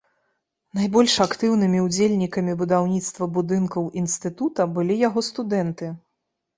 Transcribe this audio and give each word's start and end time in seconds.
Найбольш 0.79 1.13
актыўнымі 1.25 1.83
ўдзельнікамі 1.89 2.57
будаўніцтва 2.63 3.31
будынкаў 3.39 3.95
інстытута 4.05 4.71
былі 4.77 5.03
яго 5.07 5.29
студэнты. 5.33 5.97